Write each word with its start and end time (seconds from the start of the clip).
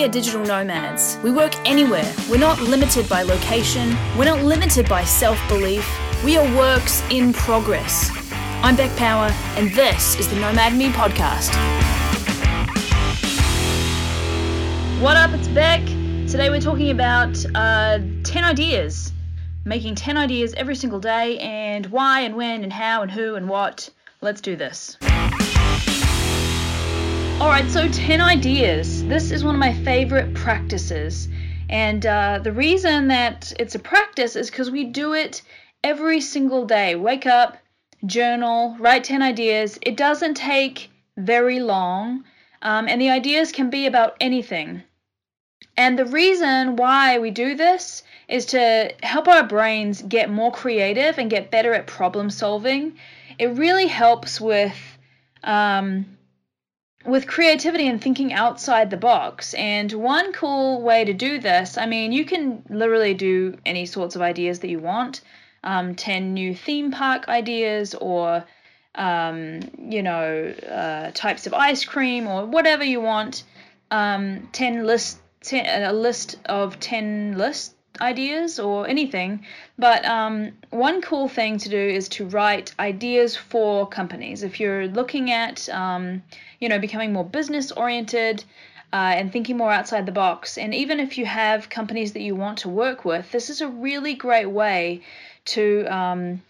We 0.00 0.06
are 0.06 0.08
digital 0.08 0.42
nomads. 0.46 1.18
We 1.22 1.30
work 1.30 1.54
anywhere. 1.68 2.10
We're 2.30 2.38
not 2.38 2.58
limited 2.58 3.06
by 3.06 3.20
location. 3.22 3.94
We're 4.16 4.24
not 4.24 4.42
limited 4.42 4.88
by 4.88 5.04
self 5.04 5.38
belief. 5.46 5.86
We 6.24 6.38
are 6.38 6.56
works 6.56 7.02
in 7.10 7.34
progress. 7.34 8.10
I'm 8.62 8.76
Beck 8.76 8.96
Power, 8.96 9.28
and 9.58 9.70
this 9.72 10.18
is 10.18 10.26
the 10.26 10.36
Nomad 10.36 10.74
Me 10.74 10.88
podcast. 10.88 11.50
What 15.02 15.18
up? 15.18 15.34
It's 15.34 15.48
Beck. 15.48 15.84
Today 16.26 16.48
we're 16.48 16.62
talking 16.62 16.92
about 16.92 17.36
uh, 17.54 17.98
10 18.24 18.42
ideas. 18.42 19.12
Making 19.66 19.96
10 19.96 20.16
ideas 20.16 20.54
every 20.54 20.76
single 20.76 20.98
day, 20.98 21.38
and 21.40 21.84
why, 21.88 22.20
and 22.20 22.36
when, 22.36 22.64
and 22.64 22.72
how, 22.72 23.02
and 23.02 23.10
who, 23.10 23.34
and 23.34 23.50
what. 23.50 23.90
Let's 24.22 24.40
do 24.40 24.56
this. 24.56 24.96
Alright, 27.40 27.70
so 27.70 27.88
10 27.88 28.20
ideas. 28.20 29.02
This 29.04 29.30
is 29.30 29.42
one 29.42 29.54
of 29.54 29.58
my 29.58 29.72
favorite 29.72 30.34
practices. 30.34 31.26
And 31.70 32.04
uh, 32.04 32.38
the 32.44 32.52
reason 32.52 33.08
that 33.08 33.50
it's 33.58 33.74
a 33.74 33.78
practice 33.78 34.36
is 34.36 34.50
because 34.50 34.70
we 34.70 34.84
do 34.84 35.14
it 35.14 35.40
every 35.82 36.20
single 36.20 36.66
day. 36.66 36.96
Wake 36.96 37.24
up, 37.24 37.56
journal, 38.04 38.76
write 38.78 39.04
10 39.04 39.22
ideas. 39.22 39.78
It 39.80 39.96
doesn't 39.96 40.34
take 40.34 40.90
very 41.16 41.60
long, 41.60 42.24
um, 42.60 42.86
and 42.88 43.00
the 43.00 43.08
ideas 43.08 43.52
can 43.52 43.70
be 43.70 43.86
about 43.86 44.18
anything. 44.20 44.82
And 45.78 45.98
the 45.98 46.04
reason 46.04 46.76
why 46.76 47.20
we 47.20 47.30
do 47.30 47.54
this 47.54 48.02
is 48.28 48.44
to 48.46 48.92
help 49.02 49.28
our 49.28 49.44
brains 49.44 50.02
get 50.02 50.28
more 50.28 50.52
creative 50.52 51.16
and 51.16 51.30
get 51.30 51.50
better 51.50 51.72
at 51.72 51.86
problem 51.86 52.28
solving. 52.28 52.98
It 53.38 53.56
really 53.56 53.86
helps 53.86 54.38
with. 54.42 54.76
Um, 55.42 56.04
with 57.04 57.26
creativity 57.26 57.88
and 57.88 58.00
thinking 58.00 58.32
outside 58.32 58.90
the 58.90 58.96
box. 58.96 59.54
And 59.54 59.90
one 59.92 60.32
cool 60.32 60.82
way 60.82 61.04
to 61.04 61.14
do 61.14 61.38
this, 61.38 61.78
I 61.78 61.86
mean, 61.86 62.12
you 62.12 62.24
can 62.24 62.62
literally 62.68 63.14
do 63.14 63.56
any 63.64 63.86
sorts 63.86 64.16
of 64.16 64.22
ideas 64.22 64.60
that 64.60 64.68
you 64.68 64.78
want. 64.78 65.22
Um, 65.62 65.94
10 65.94 66.32
new 66.32 66.54
theme 66.54 66.90
park 66.90 67.28
ideas 67.28 67.94
or 67.94 68.44
um, 68.94 69.60
you 69.78 70.02
know 70.02 70.54
uh, 70.68 71.10
types 71.12 71.46
of 71.46 71.54
ice 71.54 71.84
cream 71.84 72.26
or 72.26 72.46
whatever 72.46 72.84
you 72.84 73.00
want 73.00 73.44
um, 73.90 74.48
10 74.52 74.84
list 74.84 75.20
10, 75.42 75.84
a 75.84 75.92
list 75.92 76.36
of 76.46 76.78
10 76.80 77.36
list 77.38 77.74
ideas 78.00 78.58
or 78.58 78.86
anything 78.88 79.44
but 79.78 80.04
um, 80.04 80.52
one 80.70 81.00
cool 81.00 81.28
thing 81.28 81.58
to 81.58 81.68
do 81.68 81.78
is 81.78 82.08
to 82.08 82.26
write 82.26 82.74
ideas 82.78 83.36
for 83.36 83.86
companies 83.88 84.42
if 84.42 84.60
you're 84.60 84.88
looking 84.88 85.30
at 85.30 85.68
um, 85.68 86.22
you 86.60 86.68
know, 86.68 86.78
becoming 86.78 87.12
more 87.12 87.24
business 87.24 87.72
oriented 87.72 88.44
uh, 88.92 89.14
and 89.16 89.32
thinking 89.32 89.56
more 89.56 89.72
outside 89.72 90.06
the 90.06 90.12
box. 90.12 90.58
And 90.58 90.74
even 90.74 91.00
if 91.00 91.16
you 91.18 91.26
have 91.26 91.70
companies 91.70 92.12
that 92.12 92.20
you 92.20 92.36
want 92.36 92.58
to 92.58 92.68
work 92.68 93.04
with, 93.04 93.32
this 93.32 93.50
is 93.50 93.60
a 93.60 93.68
really 93.68 94.14
great 94.14 94.50
way 94.50 95.02
to 95.46 95.86
um, 95.86 96.42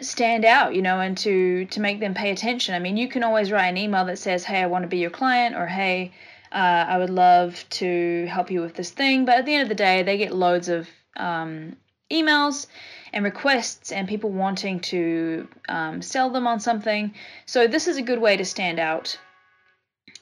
stand 0.00 0.44
out, 0.44 0.74
you 0.74 0.82
know, 0.82 1.00
and 1.00 1.16
to 1.18 1.64
to 1.66 1.80
make 1.80 2.00
them 2.00 2.14
pay 2.14 2.30
attention. 2.30 2.74
I 2.74 2.80
mean, 2.80 2.96
you 2.96 3.08
can 3.08 3.22
always 3.22 3.52
write 3.52 3.68
an 3.68 3.76
email 3.76 4.04
that 4.06 4.18
says, 4.18 4.44
"Hey, 4.44 4.60
I 4.62 4.66
want 4.66 4.82
to 4.82 4.88
be 4.88 4.98
your 4.98 5.10
client," 5.10 5.54
or 5.54 5.66
"Hey, 5.66 6.12
uh, 6.52 6.84
I 6.88 6.98
would 6.98 7.10
love 7.10 7.64
to 7.70 8.26
help 8.26 8.50
you 8.50 8.60
with 8.60 8.74
this 8.74 8.90
thing." 8.90 9.24
But 9.24 9.38
at 9.38 9.46
the 9.46 9.54
end 9.54 9.62
of 9.62 9.68
the 9.68 9.74
day, 9.74 10.02
they 10.02 10.18
get 10.18 10.34
loads 10.34 10.68
of 10.68 10.88
um, 11.16 11.76
emails 12.10 12.66
and 13.12 13.24
requests 13.24 13.92
and 13.92 14.08
people 14.08 14.30
wanting 14.30 14.80
to 14.80 15.48
um, 15.68 16.02
sell 16.02 16.30
them 16.30 16.46
on 16.46 16.60
something. 16.60 17.14
So 17.46 17.66
this 17.66 17.88
is 17.88 17.96
a 17.96 18.02
good 18.02 18.20
way 18.20 18.36
to 18.36 18.44
stand 18.44 18.78
out. 18.78 19.18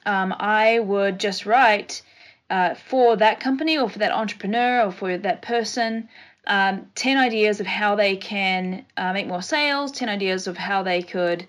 Um, 0.05 0.33
I 0.39 0.79
would 0.79 1.19
just 1.19 1.45
write 1.45 2.01
uh, 2.49 2.73
for 2.73 3.15
that 3.17 3.39
company 3.39 3.77
or 3.77 3.89
for 3.89 3.99
that 3.99 4.11
entrepreneur 4.11 4.85
or 4.85 4.91
for 4.91 5.17
that 5.17 5.41
person 5.41 6.09
um, 6.47 6.87
10 6.95 7.17
ideas 7.17 7.59
of 7.59 7.67
how 7.67 7.95
they 7.95 8.15
can 8.15 8.85
uh, 8.97 9.13
make 9.13 9.27
more 9.27 9.41
sales, 9.41 9.91
10 9.91 10.09
ideas 10.09 10.47
of 10.47 10.57
how 10.57 10.81
they 10.83 11.03
could 11.03 11.45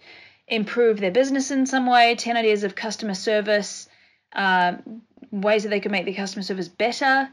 improve 0.46 1.00
their 1.00 1.10
business 1.10 1.50
in 1.50 1.64
some 1.64 1.86
way, 1.86 2.14
10 2.14 2.36
ideas 2.36 2.64
of 2.64 2.74
customer 2.74 3.14
service, 3.14 3.88
uh, 4.34 4.74
ways 5.30 5.62
that 5.62 5.68
they 5.68 5.80
could 5.80 5.92
make 5.92 6.04
their 6.04 6.14
customer 6.14 6.42
service 6.42 6.68
better 6.68 7.28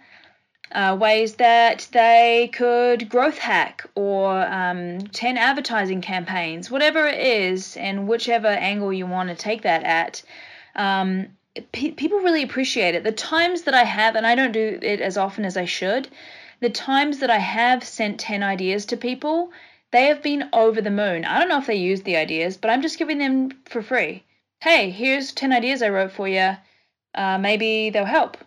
uh, 0.72 0.98
ways 1.00 1.36
that 1.36 1.88
they 1.92 2.50
could 2.54 3.10
growth 3.10 3.38
hack 3.38 3.86
or 3.96 4.46
um, 4.48 5.00
10 5.00 5.38
advertising 5.38 6.02
campaigns, 6.02 6.70
whatever 6.70 7.08
it 7.08 7.20
is, 7.20 7.78
and 7.78 8.08
whichever 8.08 8.48
angle 8.48 8.92
you 8.92 9.08
want 9.08 9.30
to 9.30 9.36
take 9.36 9.62
that 9.62 9.84
at. 9.84 10.22
Um, 10.76 11.28
pe- 11.72 11.92
people 11.92 12.20
really 12.20 12.44
appreciate 12.44 12.96
it. 12.96 13.04
The 13.04 13.12
times 13.14 13.62
that 13.64 13.74
I 13.74 13.84
have, 13.84 14.16
and 14.16 14.28
I 14.28 14.36
don't 14.36 14.52
do 14.52 14.80
it 14.82 15.00
as 15.00 15.18
often 15.18 15.46
as 15.46 15.56
I 15.56 15.66
should, 15.66 16.10
the 16.60 16.70
times 16.70 17.20
that 17.20 17.30
I 17.30 17.38
have 17.38 17.84
sent 17.84 18.20
10 18.20 18.44
ideas 18.44 18.86
to 18.88 18.98
people, 18.98 19.52
they 19.92 20.08
have 20.08 20.22
been 20.22 20.50
over 20.52 20.82
the 20.82 20.92
moon. 20.92 21.24
I 21.24 21.40
don't 21.40 21.50
know 21.50 21.60
if 21.60 21.68
they 21.68 21.76
use 21.76 22.02
the 22.02 22.18
ideas, 22.18 22.58
but 22.58 22.70
I'm 22.70 22.82
just 22.82 23.00
giving 23.00 23.20
them 23.20 23.52
for 23.66 23.82
free. 23.82 24.24
Hey, 24.60 24.90
here's 24.90 25.32
10 25.32 25.54
ideas 25.54 25.82
I 25.82 25.90
wrote 25.90 26.12
for 26.12 26.28
you. 26.28 26.58
Uh, 27.18 27.38
maybe 27.38 27.90
they'll 27.90 28.06
help 28.06 28.38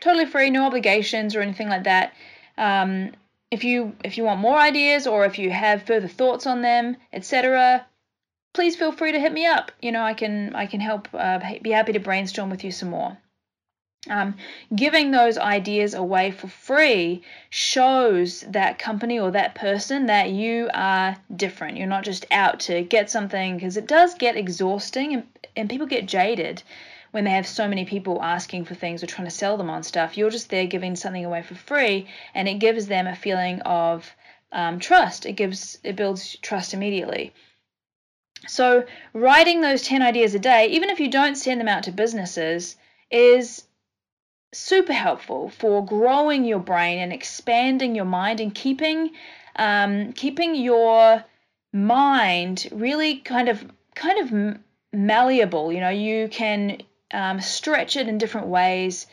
totally 0.00 0.26
free, 0.26 0.50
no 0.50 0.66
obligations 0.66 1.34
or 1.34 1.40
anything 1.40 1.68
like 1.68 1.84
that. 1.84 2.12
Um, 2.58 3.12
if 3.50 3.64
you 3.64 3.94
if 4.04 4.18
you 4.18 4.24
want 4.24 4.40
more 4.40 4.58
ideas 4.58 5.06
or 5.06 5.24
if 5.24 5.38
you 5.38 5.50
have 5.50 5.84
further 5.84 6.08
thoughts 6.08 6.46
on 6.46 6.62
them, 6.62 6.96
etc., 7.12 7.86
please 8.54 8.76
feel 8.76 8.92
free 8.92 9.12
to 9.12 9.20
hit 9.20 9.32
me 9.32 9.46
up. 9.46 9.70
You 9.80 9.92
know, 9.92 10.02
I 10.02 10.14
can 10.14 10.54
I 10.54 10.66
can 10.66 10.80
help. 10.80 11.08
Uh, 11.14 11.38
be 11.62 11.70
happy 11.70 11.92
to 11.92 12.00
brainstorm 12.00 12.50
with 12.50 12.64
you 12.64 12.72
some 12.72 12.90
more. 12.90 13.16
Um, 14.08 14.36
giving 14.74 15.10
those 15.10 15.36
ideas 15.36 15.92
away 15.94 16.30
for 16.30 16.46
free 16.46 17.22
shows 17.50 18.42
that 18.42 18.78
company 18.78 19.18
or 19.18 19.32
that 19.32 19.56
person 19.56 20.06
that 20.06 20.30
you 20.30 20.70
are 20.74 21.16
different. 21.34 21.76
You're 21.76 21.88
not 21.88 22.04
just 22.04 22.24
out 22.30 22.60
to 22.60 22.82
get 22.82 23.10
something 23.10 23.56
because 23.56 23.76
it 23.76 23.88
does 23.88 24.14
get 24.14 24.36
exhausting 24.36 25.12
and, 25.14 25.26
and 25.56 25.68
people 25.68 25.88
get 25.88 26.06
jaded 26.06 26.62
when 27.16 27.24
they 27.24 27.30
have 27.30 27.46
so 27.46 27.66
many 27.66 27.86
people 27.86 28.22
asking 28.22 28.62
for 28.62 28.74
things 28.74 29.02
or 29.02 29.06
trying 29.06 29.26
to 29.26 29.34
sell 29.34 29.56
them 29.56 29.70
on 29.70 29.82
stuff. 29.82 30.18
You're 30.18 30.28
just 30.28 30.50
there 30.50 30.66
giving 30.66 30.94
something 30.94 31.24
away 31.24 31.40
for 31.40 31.54
free, 31.54 32.06
and 32.34 32.46
it 32.46 32.58
gives 32.58 32.88
them 32.88 33.06
a 33.06 33.16
feeling 33.16 33.62
of 33.62 34.14
um, 34.52 34.78
trust. 34.78 35.24
It 35.24 35.32
gives 35.32 35.78
it 35.82 35.96
builds 35.96 36.36
trust 36.42 36.74
immediately. 36.74 37.32
So 38.46 38.84
writing 39.14 39.62
those 39.62 39.80
10 39.80 40.02
ideas 40.02 40.34
a 40.34 40.38
day, 40.38 40.66
even 40.66 40.90
if 40.90 41.00
you 41.00 41.10
don't 41.10 41.36
send 41.36 41.58
them 41.58 41.68
out 41.68 41.84
to 41.84 41.90
businesses, 41.90 42.76
is 43.10 43.64
super 44.52 44.92
helpful 44.92 45.48
for 45.48 45.82
growing 45.86 46.44
your 46.44 46.58
brain 46.58 46.98
and 46.98 47.14
expanding 47.14 47.94
your 47.94 48.04
mind 48.04 48.40
and 48.40 48.54
keeping 48.54 49.12
um, 49.56 50.12
keeping 50.12 50.54
your 50.54 51.24
mind 51.72 52.68
really 52.72 53.16
kind 53.20 53.48
of 53.48 53.64
kind 53.94 54.18
of 54.20 54.60
malleable. 54.92 55.72
You 55.72 55.80
know, 55.80 55.88
you 55.88 56.28
can 56.28 56.82
um, 57.16 57.40
stretch 57.40 57.96
it 57.96 58.08
in 58.08 58.18
different 58.18 58.46
ways 58.46 59.06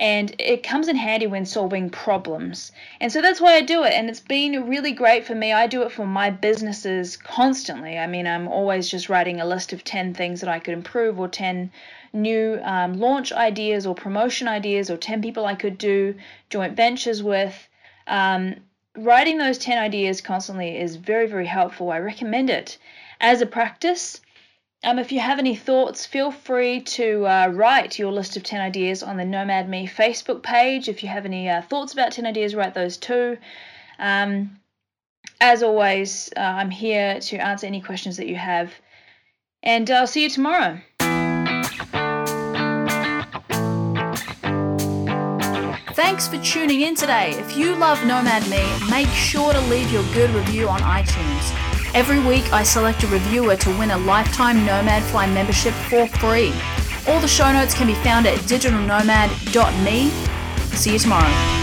and 0.00 0.34
it 0.38 0.62
comes 0.62 0.88
in 0.88 0.96
handy 0.96 1.26
when 1.26 1.44
solving 1.44 1.90
problems. 1.90 2.72
And 3.02 3.12
so 3.12 3.20
that's 3.20 3.38
why 3.38 3.56
I 3.56 3.60
do 3.60 3.84
it. 3.84 3.92
And 3.92 4.08
it's 4.08 4.18
been 4.18 4.66
really 4.66 4.92
great 4.92 5.26
for 5.26 5.34
me. 5.34 5.52
I 5.52 5.66
do 5.66 5.82
it 5.82 5.92
for 5.92 6.06
my 6.06 6.30
businesses 6.30 7.18
constantly. 7.18 7.98
I 7.98 8.06
mean, 8.06 8.26
I'm 8.26 8.48
always 8.48 8.88
just 8.88 9.10
writing 9.10 9.40
a 9.40 9.46
list 9.46 9.74
of 9.74 9.84
10 9.84 10.14
things 10.14 10.40
that 10.40 10.48
I 10.48 10.58
could 10.58 10.72
improve 10.72 11.20
or 11.20 11.28
10 11.28 11.70
new 12.14 12.58
um, 12.62 12.98
launch 12.98 13.30
ideas 13.30 13.86
or 13.86 13.94
promotion 13.94 14.48
ideas 14.48 14.90
or 14.90 14.96
10 14.96 15.20
people 15.20 15.44
I 15.44 15.54
could 15.54 15.76
do 15.76 16.14
joint 16.48 16.74
ventures 16.74 17.22
with. 17.22 17.68
Um, 18.06 18.54
writing 18.96 19.36
those 19.36 19.58
10 19.58 19.76
ideas 19.76 20.22
constantly 20.22 20.78
is 20.78 20.96
very, 20.96 21.26
very 21.26 21.46
helpful. 21.46 21.90
I 21.90 21.98
recommend 21.98 22.48
it 22.48 22.78
as 23.20 23.42
a 23.42 23.46
practice. 23.46 24.22
Um, 24.82 24.98
if 24.98 25.12
you 25.12 25.20
have 25.20 25.38
any 25.38 25.54
thoughts, 25.54 26.06
feel 26.06 26.30
free 26.30 26.80
to 26.80 27.26
uh, 27.26 27.48
write 27.52 27.98
your 27.98 28.10
list 28.10 28.38
of 28.38 28.42
10 28.42 28.62
ideas 28.62 29.02
on 29.02 29.18
the 29.18 29.26
Nomad 29.26 29.68
Me 29.68 29.86
Facebook 29.86 30.42
page. 30.42 30.88
If 30.88 31.02
you 31.02 31.10
have 31.10 31.26
any 31.26 31.50
uh, 31.50 31.60
thoughts 31.60 31.92
about 31.92 32.12
10 32.12 32.24
ideas, 32.24 32.54
write 32.54 32.72
those 32.72 32.96
too. 32.96 33.36
Um, 33.98 34.58
as 35.38 35.62
always, 35.62 36.30
uh, 36.34 36.40
I'm 36.40 36.70
here 36.70 37.20
to 37.20 37.36
answer 37.36 37.66
any 37.66 37.82
questions 37.82 38.16
that 38.16 38.26
you 38.26 38.36
have. 38.36 38.72
And 39.62 39.90
I'll 39.90 40.06
see 40.06 40.22
you 40.22 40.30
tomorrow. 40.30 40.80
Thanks 45.92 46.26
for 46.26 46.38
tuning 46.38 46.80
in 46.80 46.94
today. 46.94 47.32
If 47.32 47.54
you 47.54 47.76
love 47.76 48.02
Nomad 48.06 48.48
Me, 48.48 48.64
make 48.90 49.08
sure 49.08 49.52
to 49.52 49.60
leave 49.62 49.92
your 49.92 50.04
good 50.14 50.30
review 50.30 50.70
on 50.70 50.80
iTunes. 50.80 51.69
Every 51.92 52.20
week, 52.20 52.52
I 52.52 52.62
select 52.62 53.02
a 53.02 53.08
reviewer 53.08 53.56
to 53.56 53.70
win 53.78 53.90
a 53.90 53.98
lifetime 53.98 54.64
Nomad 54.64 55.02
Fly 55.04 55.26
membership 55.26 55.74
for 55.74 56.06
free. 56.06 56.52
All 57.08 57.20
the 57.20 57.28
show 57.28 57.52
notes 57.52 57.74
can 57.74 57.86
be 57.86 57.94
found 57.94 58.26
at 58.26 58.38
digitalnomad.me. 58.40 60.10
See 60.76 60.92
you 60.92 60.98
tomorrow. 60.98 61.59